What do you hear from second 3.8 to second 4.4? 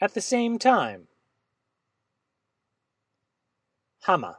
Hama